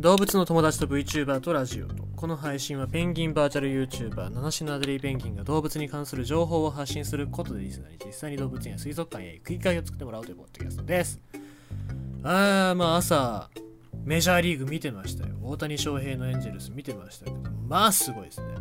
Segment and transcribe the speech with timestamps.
[0.00, 11.20] 動物の友達と VTuber とラジオとこの配信はペンギンバーチャル YouTuber 七種のアデリーペンギンが動物に関する情報を発信することでリスナーに実際に動物園や水族館へ行く機会を作ってもらおうというポッドキャストです。
[12.22, 13.50] あーまあ朝
[14.02, 15.34] メジャーリーグ見てましたよ。
[15.42, 17.36] 大谷翔平のエンジェルス見てましたけど
[17.68, 18.54] まあすごいですね。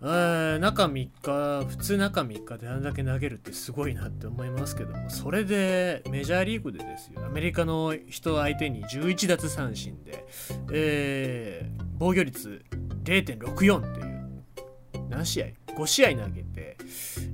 [0.00, 10.26] 中3日普通中3日であれだけ投げるってすごいなって思いますけどもそれでメジャーリーグでですよアメリカの人相手に11奪三振で、
[10.72, 12.64] えー防御率
[13.04, 15.46] 0.64っていう何試合
[15.76, 16.78] ?5 試合投げて、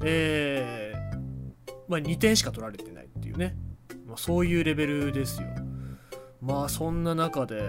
[0.04, 3.54] えーまあ、2点しか取られてないっていうね、
[4.04, 5.46] まあ、そういうレベルですよ
[6.40, 7.62] まあそんな中で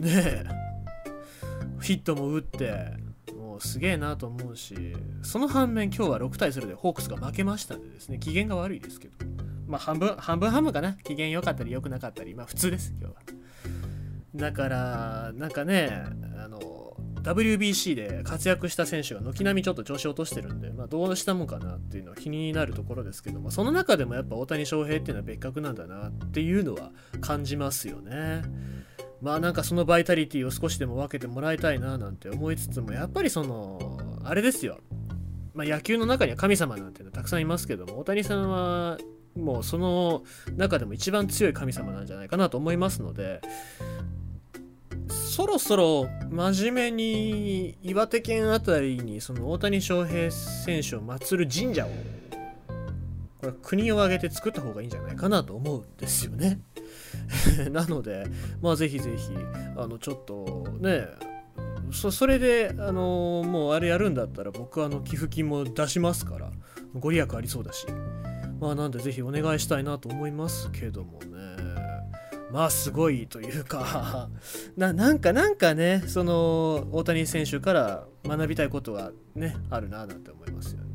[0.00, 0.42] ね
[1.80, 3.05] ヒットも打って
[3.60, 9.14] すげえなと思うしその反面今日は6対0でホークスが負けましたんでですね機嫌が悪いですけど。
[9.66, 10.92] まあ半分半分半分かな。
[10.94, 12.34] 機嫌良かったり良くなかったり。
[12.34, 13.20] まあ普通です今日は。
[14.34, 16.04] だからなんかね
[16.38, 28.42] あの WBC で活躍した選手が軒並みちょっと調子を落としてるんで、まあ、どうしたもんかなっていうのは気になるところですけどもその中でもやっぱ大谷翔平っていうのは別格なんだなっていうのは感じますよね。
[29.22, 34.78] まあなんかそのバイタリティを少しでも分けてもらいたいななんて思いつつもやっぱりそのあれですよ、
[35.54, 38.98] まあ、野球の中には神様なんていうのたくさんいますけども大谷さんは
[39.36, 40.24] もうその
[40.56, 43.40] 中でも一番強い神様なんじゃないかなと思いますので
[45.08, 51.90] そろそろ真面目に岩手県あたりにその大谷翔平選手を祀る神社を
[53.40, 56.58] これ国を挙げて作った方がいいんじゃないかなと思うんですよね。
[57.70, 58.26] なので、
[58.60, 59.30] まあぜひぜひ、
[59.76, 61.08] あの、ちょっとね、
[61.92, 66.50] そそれで、あのもうあれやるんだったら僕あの寄付金も出しますから、
[66.94, 67.86] ご利益ありそうだし、
[68.60, 71.26] まあなんでぜひお願いしたいなと思いますけどもね。
[72.50, 74.28] まあすごいというか
[74.76, 80.85] ななんかなんかねその大谷選手から学びたいことがねあるななんて思いますよね、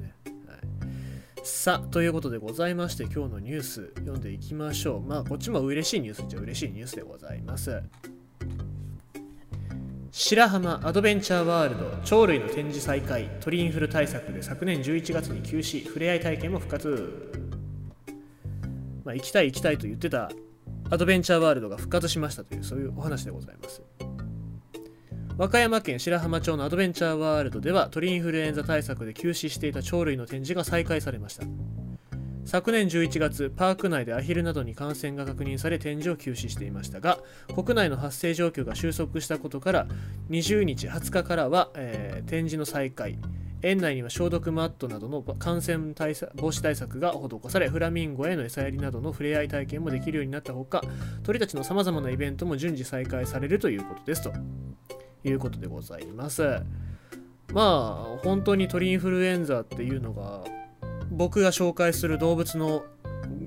[1.43, 5.01] さあということでございまして今日のニュース読んでいきましょう。
[5.01, 7.81] まあこっちも嬉しいニュースじゃ嬉しいニュースでございます。
[10.11, 17.31] 白浜アドベンチャーワールド鳥類の展示再開鳥インフル対策で昨年11月に休止触れ合い体験も復活。
[19.03, 20.29] まあ行きたい行きたいと言ってた
[20.91, 23.81] アドベンチャーワールドが復活しましたというそういうお話でございます。
[25.41, 31.47] 和歌山県白浜町のアドベンチャーワールドでは鳥インフルエンザ対策で休止していた鳥類の展示が再開されました。
[32.45, 37.17] 昨年11月パーク内でアヒルなどに感染が確認され展示を休止していましたが
[37.55, 39.87] 国内の発生状況が収束したことから
[40.29, 43.17] 20日20日からは、えー展示の再開
[43.63, 50.83] 園内には消毒マットなどの感染対策防止対策が施されフラミンゴへの餌やりなどの触れ合い体験もできるようになったほか
[51.23, 54.31] 鳥たちのさまざまなイベントも順次再開されるということですと。
[55.23, 56.61] いうことでございます。
[57.53, 60.43] まあ本当に鳥インフルエンザっていうのが
[61.09, 62.83] 僕が紹介する動物の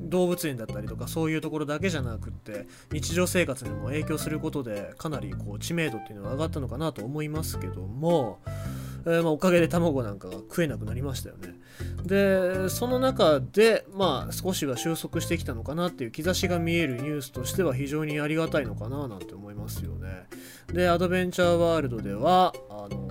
[0.09, 8.39] 動物園だったりとかそういうところだけじゃなくって日常生活にも影響することでかなりこう知名度っていうのは上がったのかなと思いますけども
[9.07, 11.55] えーまあ、おかげで卵なんかが食えなくなりましたよね。
[12.05, 20.27] で、その中で、まあ、少しは収束してきたのかなっていう兆しが見えるニュースとしては非常にありがたいのかななんて思いますよね。
[20.73, 23.04] で、アドベンチャーワールドでは、あの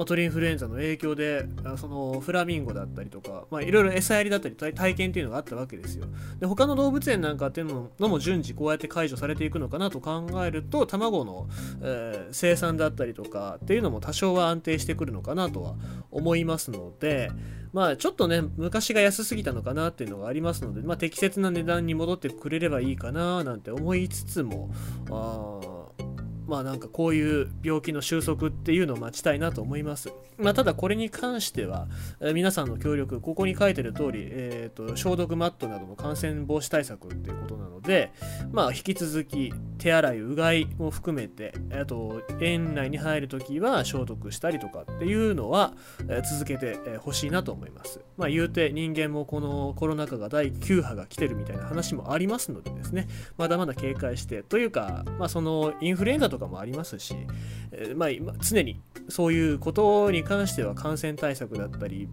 [0.00, 1.44] まあ、鳥インフルエンザの影響で
[1.76, 6.06] そのフラミンゴだったりとか、まあ、いろいろ餌やりだったり体験っていうのがあったわけですよ。
[6.38, 11.48] で他の動物園なんかっていうのも順次こうやって解除されていくのかなと考えると卵の、
[11.82, 15.74] えー生産だったりとかっていうのも多少は安定してくるのかなとは
[16.10, 17.30] 思いますので
[17.72, 24.70] まあちょっとね昔が安すぎたのかなっていうのがありますので、まあ、適切な値段に戻ってくれればいいかななんて思いつつも
[25.10, 25.79] あ
[26.50, 30.12] まあなんかこういう病気の収束っていうのを待ちたいなと思います。
[30.36, 31.86] まあただこれに関しては、
[32.20, 38.10] え皆さんの協力、ここに書いてる通り、えーと、消毒マットなどの感染防止対策っていうことなので、
[38.50, 45.74] まあ引き続き手洗い、うがいも含めて、あと園内に入るときは消毒したりとかっていうのは、
[46.08, 48.00] え続けてほしいなと思います。
[48.16, 57.14] まあ言うて人間もこのコロナ禍が第9波が来てるみたいな話もありますのでですね、まだまだ警戒して、というか、まあそのインフルエンザとかかもありますし、
[57.70, 62.08] えーまあ常にそういうことに関しては感染対策だったり、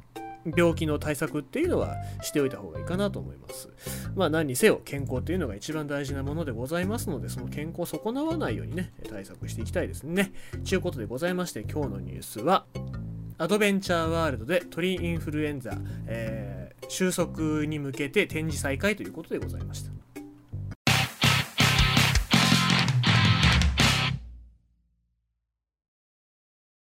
[0.56, 3.70] 病気の対策っていうのはしておいた方がいいかなと思います。
[4.16, 10.34] まあ何にせよ健康っていうのが一番大事なものでございますので、その健康を損なわないようにね、対策していきたいですね。
[10.68, 12.66] ということでございまして、今日のニュースは、
[13.40, 15.78] アドベンチャーワールドで鳥インフルエンザ、
[16.08, 20.07] えー収束に向けて展示再開ということでございました。